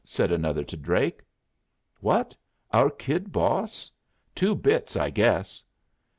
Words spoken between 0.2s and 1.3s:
another to Drake.